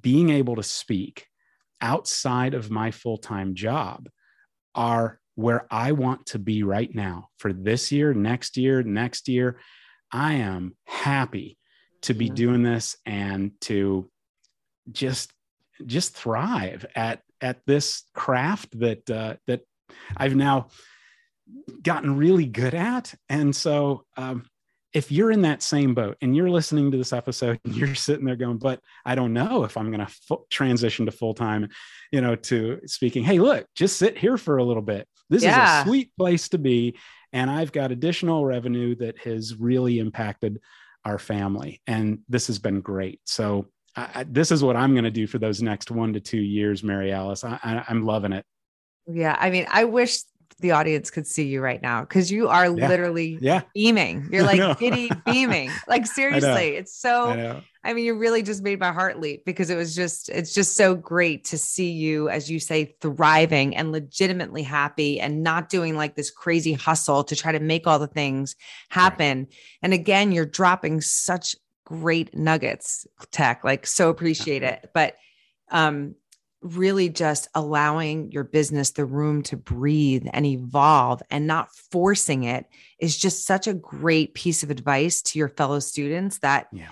[0.01, 1.27] being able to speak
[1.81, 4.09] outside of my full time job
[4.75, 9.59] are where I want to be right now for this year, next year, next year.
[10.13, 11.59] I am happy
[12.03, 14.11] to be doing this and to
[14.91, 15.33] just
[15.87, 19.63] just thrive at at this craft that uh, that
[20.17, 20.69] I've now
[21.83, 23.15] gotten really good at.
[23.29, 24.45] And so, um,
[24.93, 28.25] if you're in that same boat and you're listening to this episode and you're sitting
[28.27, 31.69] there going, "But I don't know if I'm going to fu- transition to full time,"
[32.11, 33.25] you know, to speaking.
[33.25, 35.09] Hey, look, just sit here for a little bit.
[35.31, 35.81] This Yeah.
[35.81, 36.97] is a sweet place to be,
[37.33, 40.61] and I've got additional revenue that has really impacted
[41.05, 43.21] our family, and this has been great.
[43.25, 43.69] So.
[43.95, 46.81] I, this is what I'm going to do for those next one to two years,
[46.81, 47.45] Maryalice.
[47.45, 48.47] I, I, I'm loving it.
[49.07, 49.37] Yeah.
[49.39, 50.21] I mean, I wish
[50.59, 52.89] the audience could see you right now because you are Yeah.
[52.89, 54.29] literally Yeah, beaming.
[54.33, 55.71] You're like giddy beaming.
[55.87, 57.61] Like seriously, it's so I.
[57.85, 60.77] I mean, you really just made my heart leap because it was just, it's just
[60.77, 65.97] so great to see you, as you say, thriving and legitimately happy and not doing
[65.97, 68.55] like this crazy hustle to try to make all the things
[68.89, 69.49] happen.
[69.83, 74.91] And again, you're dropping such great nuggets, Tec, like so appreciate it.
[74.95, 75.17] But,
[75.73, 76.15] um,
[76.63, 82.67] really just allowing your business the room to breathe and evolve and not forcing it
[83.01, 86.89] is just such a great piece of advice to your fellow students that Yeah.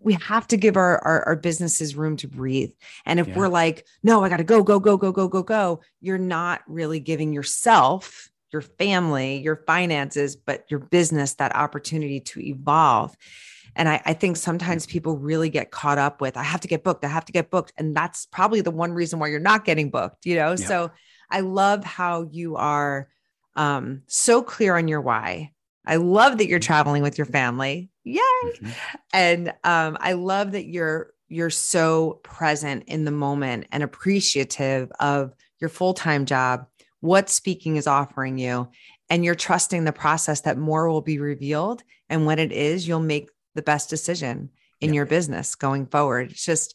[0.00, 2.72] we have to give our, our our businesses room to breathe
[3.06, 3.36] and if Yeah.
[3.36, 6.62] we're like no i got to go go go go go go go you're not
[6.66, 13.14] really giving yourself your family your finances but your business that opportunity to evolve
[13.76, 16.84] and I, I think sometimes people really get caught up with i have to get
[16.84, 19.64] booked i have to get booked and that's probably the one reason why you're not
[19.64, 20.50] getting booked you know?
[20.50, 20.66] Yeah.
[20.66, 20.90] so
[21.30, 23.08] i love how you are
[23.56, 25.52] um, so clear on your why.
[25.86, 27.88] I love that you're traveling with your family.
[28.02, 28.20] Yay!
[28.44, 28.74] Mhm.
[29.12, 35.32] and um, i love that you're you're so present in the moment and appreciative of
[35.60, 36.66] your full-time job
[37.00, 38.68] what speaking is offering you
[39.10, 43.00] and you're trusting the process that more will be revealed and when it is you'll
[43.00, 44.50] make the best decision
[44.80, 44.96] in Yeah.
[44.96, 46.74] your business going forward it's just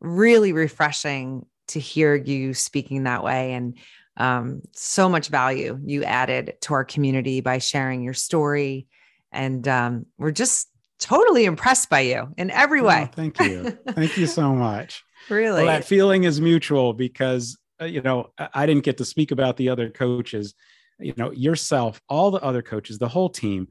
[0.00, 3.78] really refreshing to hear you speaking that way and
[4.16, 8.86] um, so much value you added to our community by sharing your story
[9.32, 10.68] and um, we're just
[10.98, 13.72] totally impressed by you in every Oh, way thank you.
[13.94, 15.02] Thank you so much.
[15.30, 19.04] really Well, that feeling is mutual because, uh, you know, I I didn't get to
[19.04, 20.54] speak about the other coaches,
[20.98, 23.68] you know, yourself, all the other coaches, the whole team.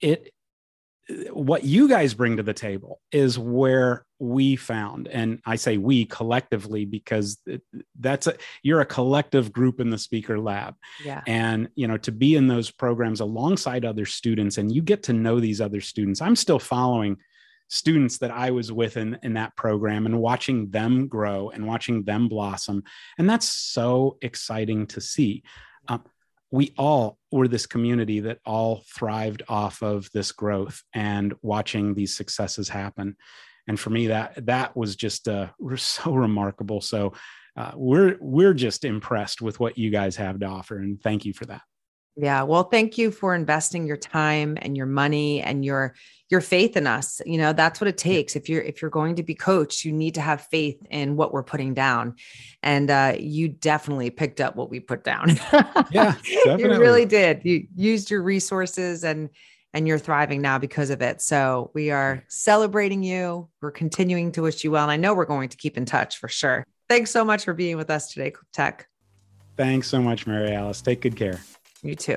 [0.00, 0.32] It,
[1.32, 6.04] what you guys bring to the table is where we found, and I say we
[6.04, 7.38] collectively because
[7.98, 10.74] that's a, you're a collective group in the speaker lab.
[11.04, 11.22] yeah.
[11.26, 15.12] And you know to be in those programs alongside other students and you get to
[15.12, 16.20] know these other students.
[16.20, 17.16] I'm still following
[17.70, 22.02] students that i was with in, in that program and watching them grow and watching
[22.02, 22.82] them blossom.
[23.16, 25.44] And that's so exciting to see.
[25.86, 26.02] Um,
[26.50, 32.16] we all were this community that all thrived off of this growth and watching these
[32.16, 33.16] successes happen.
[33.68, 36.80] And for me that that was just uh, so remarkable.
[36.80, 37.12] So
[37.56, 41.32] uh, we're we're just impressed with what you guys have to offer and thank you
[41.32, 41.62] for that
[42.16, 42.42] Yeah.
[42.42, 45.94] Well, thank you for investing your time and your money and your
[46.28, 47.20] your faith in us.
[47.26, 48.36] You know, that's what it takes.
[48.36, 51.32] If you're if you're going to be coached, you need to have faith in what
[51.32, 52.16] we're putting down.
[52.62, 55.30] And uh, you definitely picked up what we put down.
[55.90, 56.62] yeah, definitely.
[56.62, 57.42] you really did.
[57.44, 59.30] You used your resources and
[59.72, 61.20] and you're thriving now because of it.
[61.20, 63.48] So we are celebrating you.
[63.60, 64.82] We're continuing to wish you well.
[64.82, 66.64] And I know we're going to keep in touch for sure.
[66.88, 68.88] Thanks so much for being with us today, Tec.
[69.56, 70.82] Thanks so much, Maryalice.
[70.82, 71.40] Take good care.
[71.82, 72.16] You too.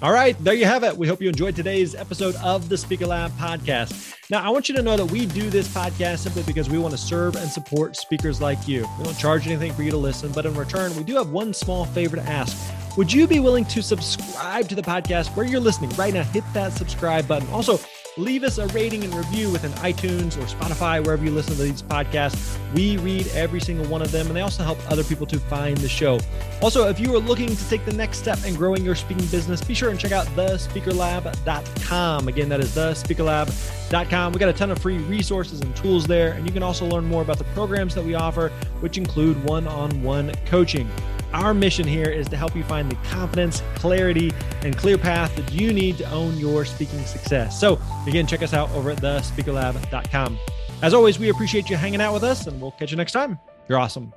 [0.00, 0.96] All right, there you have it.
[0.96, 4.16] We hope you enjoyed today's episode of the Speaker Lab podcast.
[4.30, 6.90] Now, I want you to know that we do this podcast simply because we want
[6.92, 8.84] to serve and support speakers like you.
[8.98, 11.54] We don't charge anything for you to listen, but in return, we do have one
[11.54, 12.56] small favor to ask.
[12.96, 16.24] Would you be willing to subscribe to the podcast where you're listening right now?
[16.24, 17.48] Hit that subscribe button.
[17.50, 17.78] Also,
[18.18, 21.82] leave us a rating and review within iTunes or Spotify, wherever you listen to these
[21.82, 22.58] podcasts.
[22.74, 25.76] We read every single one of them, and they also help other people to find
[25.78, 26.20] the show.
[26.60, 29.62] Also, if you are looking to take the next step in growing your speaking business,
[29.62, 32.28] be sure and check out thespeakerlab.com.
[32.28, 34.32] Again, that is thespeakerlab.com.
[34.32, 37.06] We got a ton of free resources and tools there, and you can also learn
[37.06, 38.50] more about the programs that we offer,
[38.80, 40.88] which include one on one coaching.
[41.32, 45.50] Our mission here is to help you find the confidence, clarity, and clear path that
[45.52, 47.58] you need to own your speaking success.
[47.58, 50.38] So, again, check us out over at thespeakerlab.com.
[50.82, 53.38] As always, we appreciate you hanging out with us, and we'll catch you next time.
[53.68, 54.12] You're awesome.